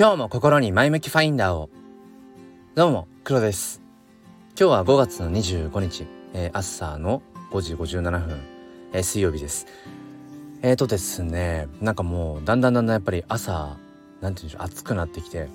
[0.00, 1.68] 今日も心に前向きファインダーを。
[2.74, 3.82] どうも黒です。
[4.58, 7.20] 今日は5月の25日、えー、朝の
[7.50, 8.40] 5時57分、
[8.94, 9.66] えー、水曜日です。
[10.62, 13.76] えーとですねなんかもうだんだんだんだんやっぱり朝
[14.22, 15.48] なんていうんでしょう暑くなってきて。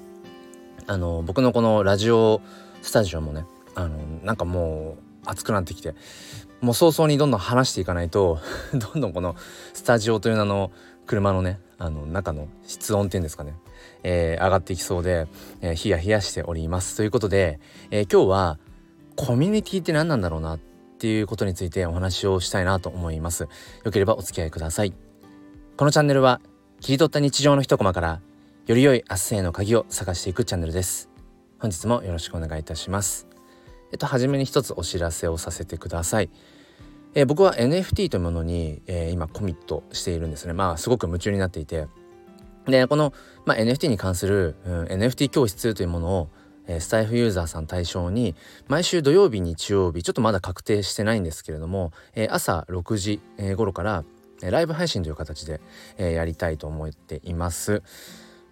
[0.85, 2.39] あの僕のこのラジオ
[2.83, 5.95] スタジオもねあのなんかもう暑くなってきて。
[6.61, 8.37] もう早々にどんどん話していかないと
[8.77, 9.35] どんどんこの
[9.73, 10.71] スタジオという名の
[11.07, 13.55] 車のねあの中の室温っていうんですかね、
[14.03, 15.27] えー、上がっていきそうで、
[15.61, 16.97] えー、ヒヤヒヤしております。
[16.97, 17.59] ということで、
[17.91, 18.59] えー、今日は
[19.15, 20.59] コミュニティって何なんだろうなっ
[20.97, 23.47] ていうことについてお話をしたいなと思います。
[23.83, 24.93] よければお付き合いください。
[25.77, 26.41] このチャンネルは
[26.81, 28.21] 切り取った日常の一コマから
[28.65, 31.09] より良い明日への鍵を探していくチャンネルです。
[31.59, 33.27] 本日もよろしくお願いいたします。
[33.91, 36.29] えっと初めに一つお知らせをさせてください。
[37.13, 40.53] えー、僕は NFT というものに、えー、今コミットしているんですね。
[40.53, 41.87] まあすごく夢中になっていて。
[42.67, 43.13] でこの、
[43.45, 46.29] まあ、NFT に関する、うん、NFT 教室というものを、
[46.67, 48.35] えー、スタイフユーザーさん対象に
[48.67, 54.03] 毎週土曜日日曜日ちょっとまだ確定してないんですけれども、えー、朝6時、えー、頃から
[54.41, 55.61] ライブ配信という形で、
[55.97, 57.81] えー、やりたいと思っています。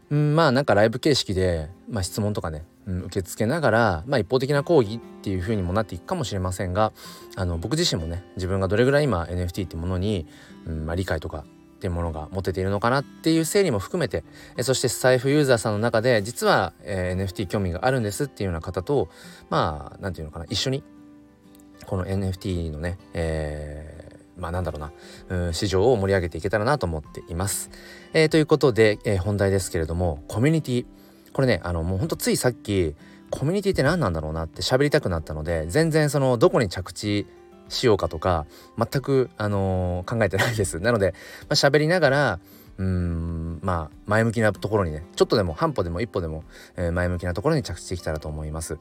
[0.09, 6.91] うん、まあなんかライブ形式で、まあ、質問とかね、うん、受け付けながら、まあ、一方的な講義っていう風にもなっていくかもしれませんが
[7.35, 10.27] あの僕自身もね自分がどれぐらい今 NFT ってものに、
[10.65, 11.45] うんまあ、理解とか
[11.83, 14.23] っていうものが持てているのかなっていう整理も含めて
[14.61, 19.09] そして財布ユーザーさんの中で実は、NFT 興味があるんですっていうような方と
[19.49, 20.81] まあ何て言うのかな一緒に
[21.85, 24.91] この NFT のね、えーまあなんだろうな、
[25.29, 27.69] うん、市場を盛り上げていけたらなと思っています。
[28.13, 30.85] えー、ということで、えー、本題ですけれどもコミュニティ
[31.33, 32.95] これねあのもうほんとついさっき
[33.29, 37.27] コミュニティって何なんだろうなって喋りたくなったので全然そのどこに着地
[37.69, 38.45] しようかとか
[38.77, 40.79] 全く、あのー、考えてないです。
[40.79, 42.39] なので、まあ、喋りながら
[42.77, 46.43] うんまあ前向きなところにねちょっとでも半歩でも一歩でも、
[46.75, 48.75] えー、前向きなところに着地できたらと思います。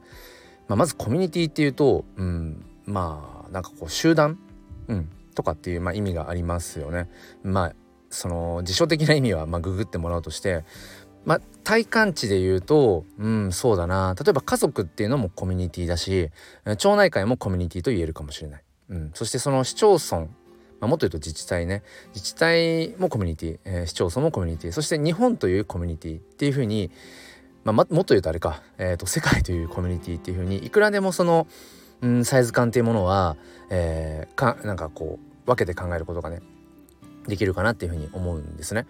[0.67, 4.39] まあ、まずコミュニティっていうとうんまあなんかこう集団、
[4.87, 7.09] うん、とかっていう、まあ、意味がありますよね。
[7.43, 7.73] まあ
[8.09, 10.65] その辞書的な意味は、まあ、ググってもらうとして
[11.25, 14.15] まあ、体感値で言うと、うん、そうだな。
[14.19, 16.29] 例えば家族っていうのもコミュニティだし、
[16.77, 18.63] 町内会もコミュニティと言えるかもしれない。
[18.93, 20.27] うん、そしてその市町村、ま
[20.81, 21.81] あ、もっと言うと自治体ね。
[22.13, 26.91] 自治体もコミュニティ、えー、市町村もコミュニティ、そして日本というコミュニティっていうふうに、
[27.63, 31.47] まあ、もっと言うとあれか、えーと、世界というコミュニティっていうふうにいくらでもその、
[32.01, 33.37] うん、サイズ感っていうものは、
[33.69, 36.41] えー、かなんかこう分けて考えることがね
[37.27, 38.85] できるかなっていうふうに思うんですね。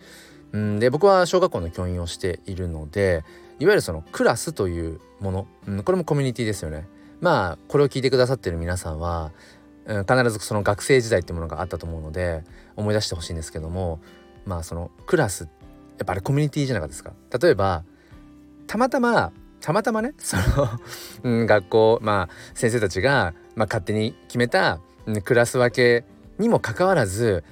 [0.52, 3.24] うんで僕は小学校の教員をしているので
[3.60, 6.88] いわゆるそのクラスというもの、うん、これもコミュニティですよね。
[7.22, 9.32] まあこれを聞いてくださってる皆さんは、
[9.88, 12.44] 必ずその学生時代っていうものがあったと思うので
[12.76, 14.00] 思い出してほしいんですけども
[14.46, 17.14] まあそのクラスやっぱあれコミュニティじゃなかったですか？
[17.42, 17.84] 例えば
[18.68, 20.36] たまたまたまたまね そ
[21.24, 24.80] の、学校まあ先生たちが、まあ、勝手に決めた、
[25.24, 26.06] クラス分け
[26.38, 27.44] にもかかわらず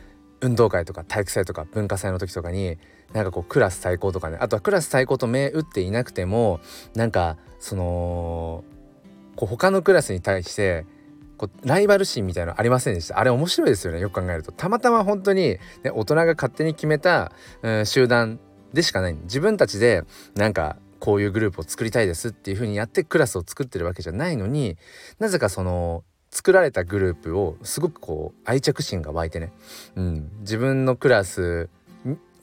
[0.42, 2.78] 運動会とか体育祭とか文化祭の時とかに
[3.14, 6.60] なんかこうクラス対抗とかねあとはクラス対抗と目打っていなくても
[6.96, 8.64] なんかその
[9.36, 10.86] こう他のクラスに対して
[11.42, 13.18] こうライバル心みたいなのありませんでした？
[13.18, 14.52] あれ面白いですよねよく考えると。
[14.52, 17.32] たまたま本当に、ね、大人が勝手に決めた、
[17.64, 18.40] うん、集団
[18.74, 19.14] でしかない。
[19.24, 20.04] 自分たちで
[20.36, 24.78] なんかこういうグループを作りたいですっていう風にやってクラスを作ってるわけじゃないのに
[25.18, 29.52] なぜかその作られたグループをすごくこう愛着心が湧いてね、
[29.96, 31.70] うん、自分のクラス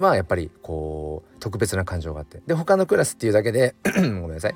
[0.01, 2.43] はやっぱりこう特別な感情があって。
[2.49, 4.55] で他のクラスっていうだけで ごめんなさい。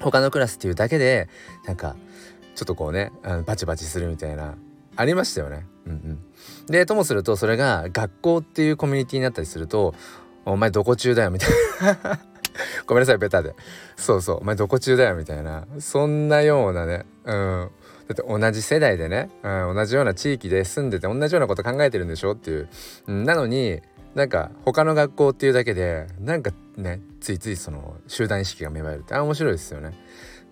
[0.00, 1.28] 他のクラスっていうだけで
[1.66, 1.94] なんか
[2.54, 4.54] ちょっとこうねあのバチバチするみたいな
[4.96, 5.66] ありましたよね。
[5.86, 6.18] うんうん、
[6.66, 9.94] でともするとそれが学校っていうコミュニティになったりすると
[10.44, 11.50] 「お前どこ中だよ」みたい
[12.04, 12.20] な。
[12.86, 13.54] ごめんなさいベタで。
[13.96, 14.38] そうそう。
[14.42, 15.64] お前どこ中だよみたいな。
[15.78, 17.06] そんなようなね。
[17.24, 17.70] うん。
[18.08, 22.68] だって同じ世代でね、うん、同じような地域で住んでて同じようなこと考えてるんでしょっていう、
[23.06, 23.80] うん、なのに
[24.14, 29.92] なんか他の学校っていうだけでなんかねついついその集団意識が芽生えるってあ面白いですよね。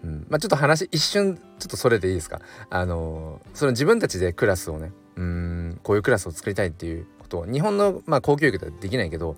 [0.03, 2.41] うん、まあちょっと話一瞬ちょっとそれでいいですか？
[2.71, 9.37] あのその自分たちでクラスをねうんこういうクラスを作りたいっていうことを日本のまあ公教育ではできないけど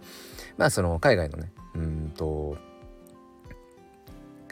[0.56, 2.56] まあその海外のねうんと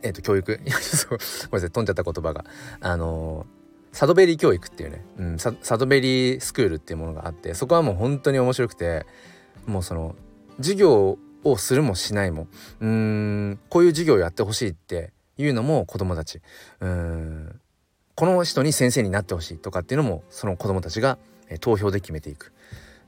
[0.03, 2.45] えっ、ー、と教育 ごめんなさい飛んじゃった言葉が。
[2.81, 3.47] あの
[3.93, 9.05] サドベリー教育っていうね、うん、サドベリースクールっていうものがあってそこはもう本当に面白くて
[9.67, 10.15] もうその
[10.59, 12.47] 授業をするもしないも
[12.81, 16.41] うんこういう授業をやってほしいっていうのも子どもたち
[16.81, 17.61] うん
[18.15, 21.17] この人に先生になってほしいとかっていうのもその子どもたちが、
[21.61, 22.53] 投票で決めていく。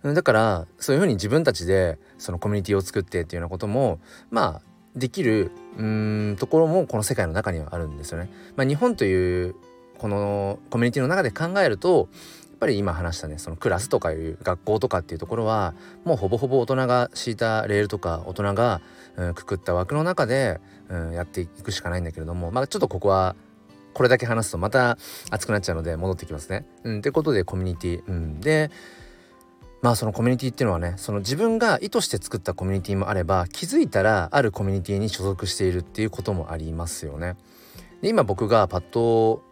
[0.02, 4.00] だからそういうふうに自分たちでそのコミュニティを作ってっていうようなことも
[4.30, 4.62] まあ
[4.96, 8.30] できるうんところもこの世界の中にはあるんですよね。
[8.56, 9.54] まあ、日本という
[9.98, 12.08] このコミュニティの中で考えると
[12.62, 15.74] ぱり今話したねそのクラスとかいう学校とかっていうところは
[16.04, 18.80] もうほぼほぼ大人が敷いたレールとか大人が、
[19.16, 23.34] うん、くくった枠の中で、うん、やっていくしかないんだけれどもまあちょっとここは
[23.94, 24.96] これだけ話すとまた
[25.30, 26.64] 熱くなっちゃうので戻ってきますね。
[26.84, 28.70] うん、ってことでコミュニティ、うん、で
[29.80, 37.34] まあそのコミュニティっていうのはねその自分が意図して作ったコミュニティもあれば気づいたらあるコミュニティに所属しているっていうこともありますよね。
[38.02, 39.42] で今僕がパッと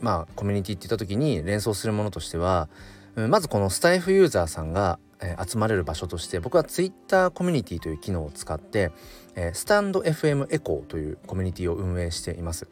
[0.00, 2.68] まあコミュニティって言った時に連想するものとしては、
[3.16, 8.92] うん、まずこのスタイフユーザーさんが、えー、集まれる場所として僕は Twitter コミュニティという機能を使って、
[9.34, 12.68] えー、スタンド FM エコーというコミュニティを運営しています。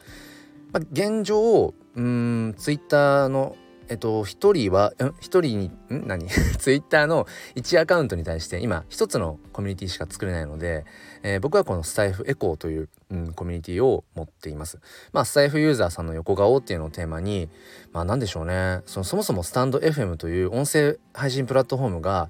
[0.71, 3.55] まあ、現状うん Twitter の
[3.87, 6.27] えっと、一人は、一人に、ん何？
[6.27, 10.85] ツイッターの1アカウントに対して今一つのコミュニティしか作れないので、
[11.21, 14.79] えー、僕はこのスタイフエコーという、うん、コミュニティを持っています。
[15.13, 17.49] まあ、スタイフユーザーさんの横顔っていうのをテーマに、
[17.93, 18.81] まあ何でしょうね。
[18.85, 22.29] そのそもそもスタンド FM という音声配信プラットフォームが、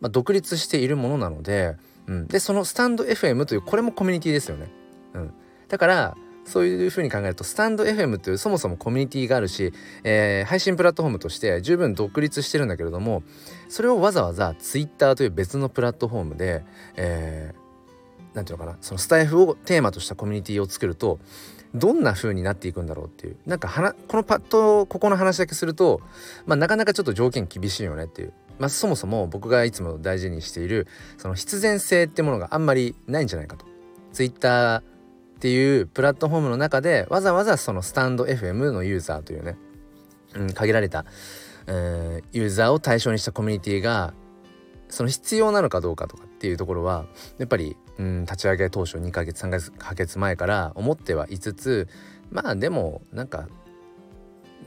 [0.00, 4.70] まあ、独立しているものなので、うん、で、そのスタンド FM という、これもコミュニティですよね。
[5.14, 5.34] うん。
[5.68, 9.72] だから、そういうふうに考えるとスタンド FM というそもそもコミュニティがあるし、
[10.02, 13.22] えー、配信プラットフォームとして十分独立してるんだけれども
[13.68, 16.64] それをわざわざ Twitter という別のプラットフォームで、
[16.96, 17.59] えー、
[18.34, 21.18] なんていうのかなそのスタイフをテーマとしたコミュニティを作ると
[21.74, 23.36] どんな風になっていくんだろうっていう。
[23.46, 26.00] なんかこのパッとここの話だけすると、
[26.46, 28.32] まあ、なかなかちょっと条件厳しいよねっていう。
[28.58, 30.86] まあ、そもそも僕がいつも大事にしている
[31.16, 33.66] その必然性ってものがあんまりないんじゃないかと。
[34.12, 34.82] ツイッターっ
[35.40, 39.56] ていうプラットフォームの中でわざわざそのスタンド FM のユーザーというね、
[40.34, 41.06] うん、限られた、
[41.66, 44.12] えー、ユーザーを対象にしたコミュニティが
[44.88, 46.29] その必要なのかどうかとか。
[46.40, 47.04] っていうところは
[47.36, 51.86] やっぱり、うん、立ち上げ当初2ヶ月3ヶ月前から思ってはいつつ
[52.30, 53.46] まあでもなんか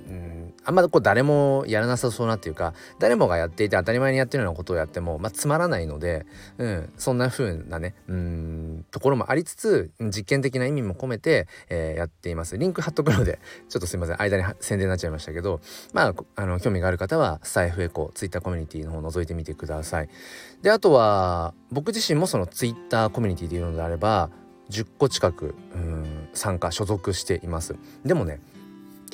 [0.07, 0.54] うん。
[0.66, 6.25] あんまこう誰もやらなさそうなっていうか誰もがやっていて当たり前にやってるようなことをやっても、まあ、つまらないので、
[6.57, 8.86] うん、そんな風なねうん。
[8.92, 12.57] ところもありつつ実験的な意味も込めて、えー、やっています。
[12.57, 14.22] リンク貼っとくのでちょっとすいません。
[14.22, 15.60] 間に宣伝になっちゃいましたけど
[15.92, 20.10] まああの興味がある方はスタイフエコツイッターコミュニティの方を覗いてみてください。
[20.62, 24.30] であとは僕自身もそのツイッターコミュニティでいうのであれば
[24.69, 27.75] 10個近くうん参加所属しています。
[28.06, 28.39] でもね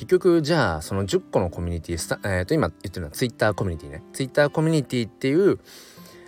[0.00, 4.02] 結局じゃあその10個のコミュニティ、えー、と今言ってるのはツイッターコミュニティね。
[4.14, 5.58] ツイッターコミュニティっていう、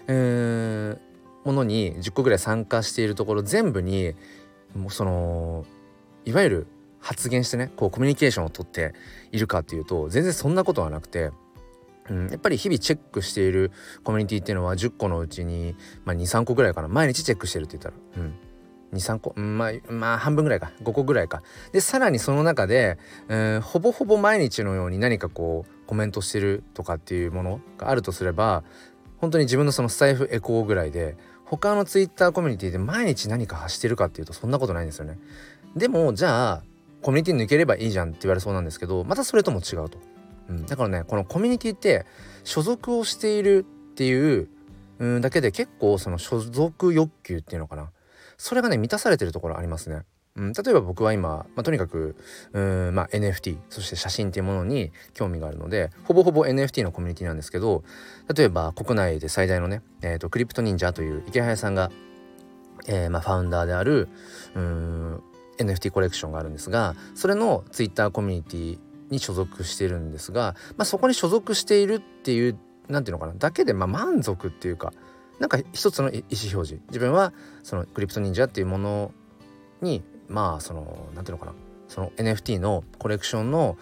[0.09, 0.99] えー、
[1.47, 4.13] ものに10個ぐらい参加しているところ全部に
[4.77, 5.65] もうその
[6.27, 6.67] いわゆる
[7.01, 8.93] 発言してねこうコミュニケーションをとって
[9.31, 11.31] いるかっていうと全然そんなことはなくて、
[12.11, 13.73] うん、やっぱり日々チェックしている
[14.05, 16.89] コミュニティっていうのは10個のうちに、まあ、23個ぐらいかな。
[16.89, 18.23] 毎日チェックしてるって言ったら。
[18.23, 18.52] うん。
[18.93, 20.73] 23個、まあ、まあ半分ぐらいか。
[20.83, 21.43] 5個ぐらいか。
[21.73, 22.99] でさらにその中で、
[23.29, 28.65] えー、ほぼほぼ毎日のように何かこうコメントしてるとかっていうものがあるとすれば
[29.19, 35.19] 本当に自分のそのスタイフエコーぐらいで他のツイッターコミュニティで毎日何か発してるかっていうとそんなことないんですよね。
[35.77, 36.63] でもじゃあ
[37.03, 39.99] コミュニティ抜ければいいじゃんって言われそうなんですけどまたそれとも違うと、
[40.49, 42.07] うん、だからねこのコミュニティって
[42.45, 44.49] 所属をしているっていう
[45.21, 47.91] だけで結構その所属欲求っていうのかな。
[48.43, 50.03] それがね満たされてるところありますね。
[50.35, 52.17] うん、例えば僕は今、まあ、とにかく
[52.53, 57.85] うん、まあ、NFT そして写真っていうものに興味があるのでほぼほぼ NFT のコミュニティなんですけど
[58.35, 61.93] 例えば国内で最大のね、えーと、クリプト忍者という池早さんが、
[62.89, 64.09] えーまあ、ファウンダーである
[64.57, 65.23] うん
[65.59, 68.79] NFT コレクションがあるんですがそれの Twitter コミュニティ
[69.11, 72.59] に所属しているんですが、まあ、そこに所属しているっていう
[72.89, 74.93] 何ていうのかなだけでまあ満足っていうか
[75.39, 76.23] なんか一つの意思
[76.55, 76.81] 表示。
[76.89, 79.13] 自分はそのクリプト忍者っていうもの
[79.81, 81.53] にまあその何ていうのかな。
[81.89, 83.77] その NFT のコレクションの、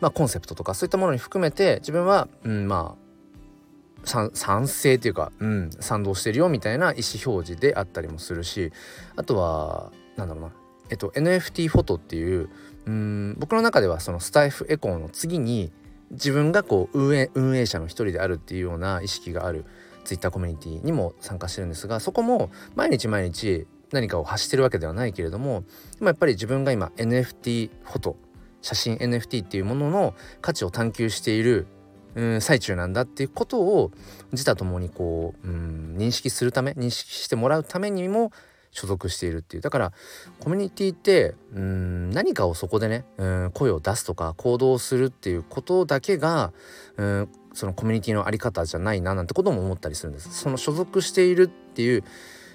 [0.00, 8.72] まあ、コンセプトとかそういったものに含めて自分は、うん、まあ賛成っていうか、うん、賛同してるよみたいな意思表示であったりもするし
[9.16, 10.52] あとはなんだろうな。
[10.90, 12.48] えっと NFT フォトっていう
[12.86, 15.72] うん僕の中ではそのスタイフエコーの次に
[16.10, 19.64] 自分がこう運営運営者の一人であるっていうような意識がある。
[20.04, 25.64] ツイッターコミュニティにも参加してるんですがそこも毎日毎日何かを発してるわけではないけれども
[25.98, 28.16] でもやっぱり自分が今 NFT フォト
[28.60, 31.66] 写真 NFT っていうものの価値を探求している
[32.14, 33.90] うん最中なんだっていうことを
[34.32, 38.32] 自他ともにこううん認識するため認識してもらうためにも
[38.74, 39.92] 所属しているっていうだから
[40.40, 46.52] コミュニティってうん何かをそこでねうん声を出すとか行動するっていうことだけが
[46.96, 50.34] うんそのコミュニティの在り方じゃないななんてことも思ったりするんです。
[50.34, 52.04] その所属しているっていう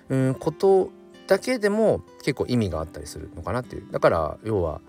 [0.09, 0.91] うんこと
[1.27, 4.81] だけでも結構意味があったりするのかなっていうだから要は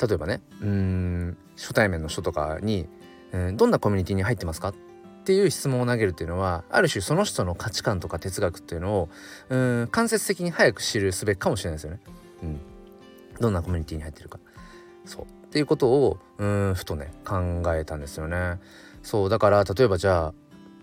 [0.00, 2.86] 例えばねうん初対面の人とかに、
[3.32, 4.85] えー、どんなコミュニティに入ってますかって
[5.26, 9.08] ていう質問を投げるっていうのはある種その人の価値観とか哲学っていうのを
[9.48, 12.00] うん間接的に早く知るすべかもしれないですよね。
[12.44, 12.60] うん、
[13.40, 14.38] どんなコミュニティに入ってるか。
[15.04, 18.60] そうっていうことをうんふとね考えたんですよね。
[19.02, 20.34] そうだから例えばじゃあ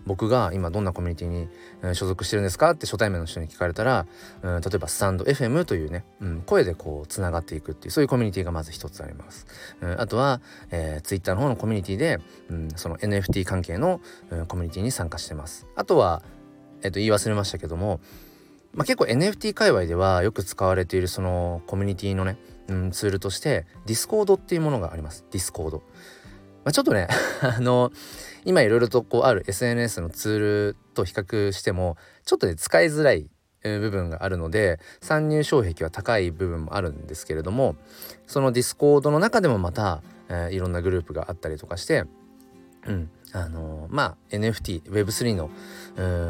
[0.06, 1.48] 僕が今どんなコミュニティに、
[1.94, 4.06] 所属してるんですかって初対面の人に聞かれたら、
[4.42, 9.46] うん、例えばスタンド FM というね、うん、声でこうつながっていくっていうそういうコミュニティがまず一つあります。
[9.80, 15.66] うん、あとは、えー、Twitter の方のコミュニティで、うん、その NFT 関係の、うん、コミュニティに参加してます。
[15.76, 16.22] あとは、
[16.82, 18.00] えっ、ー、と言い忘れましたけども、
[18.74, 22.36] まあ、結構 NFT 界隈ではよく使われているそのコミュニティのね、
[22.68, 25.24] うん、ツールとして Discord っていうものがあります。
[25.30, 25.80] Discord。
[26.64, 27.08] まあ、ちょっとね
[27.42, 27.92] あの
[28.44, 33.28] 今いろいろとこうある SNS のツールと比較してもちょっとね使いづらい
[33.62, 37.76] 部分があるので参入障壁は高い部分もあるんですけれども
[38.26, 42.04] その Discord の中でもまた、えー、いろんなグループがあったりとかして
[42.86, 45.50] うんあのー、まあ NFTWeb3 の、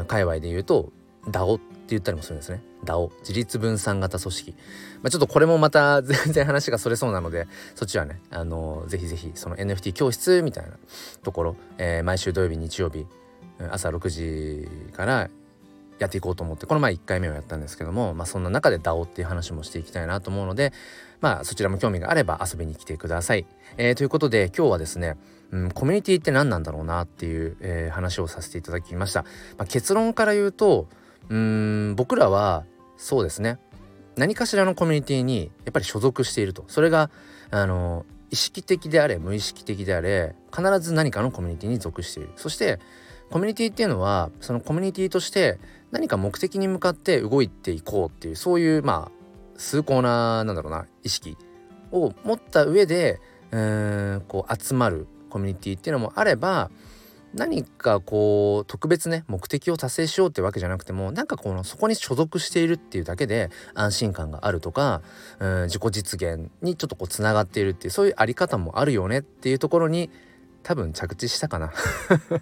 [0.07, 0.91] 界隈で言うと
[1.27, 4.57] DAO っ言ったりもするんですね DAO 自立分散型組織、ま
[5.05, 10.71] あ、ちょっとこれもまた 全然話がそれそうなのでそっちはねあのー、ぜひぜひその NFT 教室みたいな
[11.23, 13.05] ところ、えー、毎週土曜日日曜日
[13.71, 15.29] 朝6時から
[15.97, 20.73] やっていこうと思ってこの前1回目をやったんですけども、まあ、そんな中で DAO っていう話もしていきたいなと思うので
[21.21, 23.45] まあそちらも興味があれば遊びに来てください。
[23.77, 25.17] えー、ということで今日はですね、
[25.51, 29.23] うん、コミュニティって何なんだろうなっていう、えー、話をさせていただきました。
[29.57, 30.87] まあ、結論から言うと
[31.29, 32.65] うん僕らは
[32.97, 33.59] そうですね。
[34.15, 36.63] 何かしらのコミュニティにやっぱり所属していると。
[36.67, 37.09] それが
[37.51, 42.29] あの意識的であれ無意識的であれ必ず何かのコミュニティに属している。
[42.35, 42.79] そして
[43.29, 45.59] コミュニティっていうのはそのコミュニティとして
[45.91, 49.11] 何か目的に向かって動いていこうっていうそういうまあ
[49.57, 51.37] 崇高ななんだろうな意識
[51.91, 53.19] を持った上で
[53.51, 56.69] うんこう集まるコミュニティっていうのもあれば
[57.35, 65.01] 何かこう特別ね目的を達成しようってわけじゃなくてもなんかこのそこに所属しているっていうだけで安心感があるとか
[65.39, 70.09] うん自己実現にちょっとこうつながっているっていうそういうあり方もあるよねっていうところに
[70.63, 71.71] 多分着地したかな。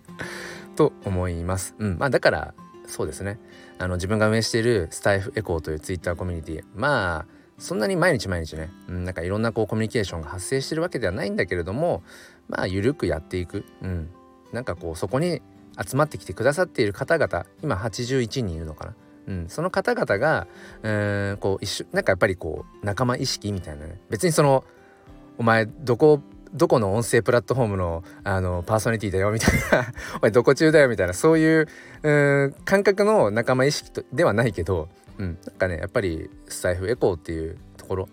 [0.78, 1.76] と思います。
[1.78, 2.54] うん、まあだから
[2.88, 3.40] そうですね。
[3.80, 12.04] あの自分が運営しているスタイフエコーというツイッターコミュニティまあそんなに毎日毎日ね、うん、なんかいろんなこうコミュニケーションが発生してるわけではないんだけれども
[12.50, 14.10] まあ緩くやっていく、うん、
[14.54, 15.42] なんかこうそこに
[15.84, 18.96] 集まってきてくださっている方々今81人いるのかな、
[19.28, 20.48] うん、その方々が
[20.84, 20.90] う
[21.34, 24.00] んこう一緒なんかやっぱりこう仲間意識みたいなね。
[24.10, 24.64] 別にその
[25.38, 26.22] お前どこ
[26.54, 31.68] どこの音声プラットフォームのあのパーソナリティだよみたいな お前どこ中だよみたいなそういう
[32.04, 38.10] う感覚の仲間意識とではないけど、うん、なんかねやっぱりスタイフエコーっていうところ、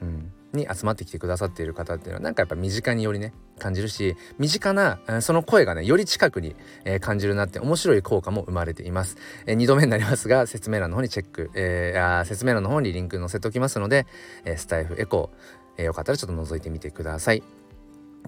[0.00, 6.54] うん、に集まってきてくださっている方っていうのはなんかやっぱ身近によりね感じるし身近なその声がねより近くに、
[6.84, 9.16] え、感じるなって面白い効果も生まれています、
[9.46, 14.06] え、2度目になりますが説明欄の方にチェック、えー、あ説明欄の方にリンク載せておきますので、
[14.44, 17.42] え、スタイフエコー、えー、よかったらちょっと覗いてみてください。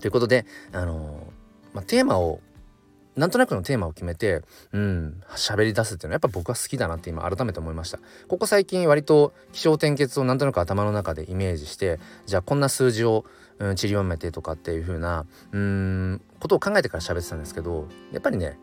[0.00, 2.40] ということであのー、まあ、テーマを
[3.16, 4.42] なんとなくのテーマを決めて
[4.73, 7.99] うん喋り出すっていうのはやっぱ僕は好きだなって今改めて思いました。
[8.28, 13.25] ここ最近割と気象転結をなんとなく頭の中でイメージしてじゃあこんな数字を、
[13.59, 18.59] うん、散りばめてとかっていう風なうんことを考えてから喋ってたんですけどやっぱりね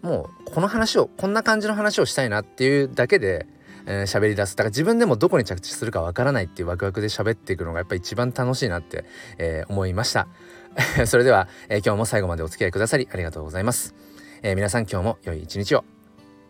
[0.00, 3.46] もうこの話をこんな感じの話をしたいなっていうだけで
[3.86, 4.56] えー、喋り出す。
[4.56, 9.04] だから自分でもどこに着地するかわからないっていうワクワクで喋っていくのがやっぱ一番楽しいなって、
[9.38, 10.28] えー、思いました。
[11.06, 13.94] それでは、えー、今日も最後までお付き合いくださりありがとうございます、
[14.42, 15.84] えー、皆さん今日も良い一日を。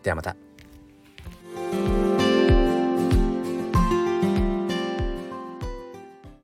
[0.03, 0.52] ではまた。